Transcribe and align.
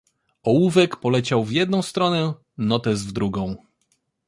"Ołówek 0.43 0.95
poleciał 0.95 1.43
w 1.43 1.51
jedną 1.51 1.81
stronę, 1.81 2.33
notes 2.57 3.03
w 3.03 3.11
drugą." 3.11 3.55